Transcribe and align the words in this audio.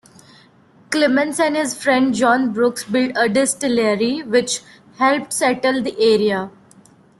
Clemens 0.89 1.39
and 1.39 1.55
his 1.55 1.75
friend, 1.79 2.11
John 2.15 2.51
Brooks, 2.53 2.83
built 2.83 3.11
a 3.15 3.29
distillery, 3.29 4.23
which 4.23 4.61
helped 4.97 5.31
settle 5.31 5.83
the 5.83 5.95
area. 5.99 6.49